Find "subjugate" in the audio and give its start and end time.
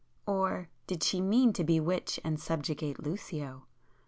2.39-2.99